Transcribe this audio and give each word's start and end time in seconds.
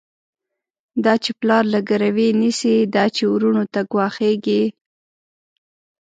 دا 1.03 1.13
چی 1.23 1.31
پلار 1.39 1.63
له 1.73 1.79
ګروی 1.89 2.27
نيسی، 2.41 2.75
دا 2.95 3.03
چی 3.15 3.23
وروڼو 3.27 3.63
ته 3.73 3.79
ګواښيږی 3.91 4.63